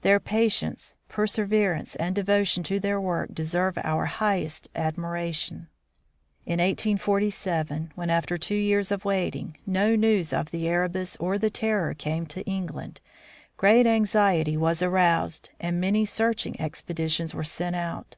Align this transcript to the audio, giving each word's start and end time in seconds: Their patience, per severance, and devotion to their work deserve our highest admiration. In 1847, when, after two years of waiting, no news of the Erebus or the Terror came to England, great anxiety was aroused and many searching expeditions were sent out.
Their 0.00 0.18
patience, 0.18 0.96
per 1.10 1.26
severance, 1.26 1.94
and 1.96 2.14
devotion 2.14 2.62
to 2.62 2.80
their 2.80 2.98
work 2.98 3.34
deserve 3.34 3.76
our 3.84 4.06
highest 4.06 4.70
admiration. 4.74 5.68
In 6.46 6.52
1847, 6.58 7.92
when, 7.94 8.08
after 8.08 8.38
two 8.38 8.54
years 8.54 8.90
of 8.90 9.04
waiting, 9.04 9.58
no 9.66 9.94
news 9.94 10.32
of 10.32 10.52
the 10.52 10.66
Erebus 10.66 11.16
or 11.20 11.36
the 11.36 11.50
Terror 11.50 11.92
came 11.92 12.24
to 12.28 12.40
England, 12.44 13.02
great 13.58 13.86
anxiety 13.86 14.56
was 14.56 14.80
aroused 14.80 15.50
and 15.60 15.82
many 15.82 16.06
searching 16.06 16.58
expeditions 16.58 17.34
were 17.34 17.44
sent 17.44 17.76
out. 17.76 18.16